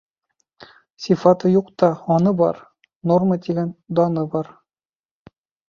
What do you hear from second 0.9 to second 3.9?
Сифаты юҡ та, һаны бар, норма тигән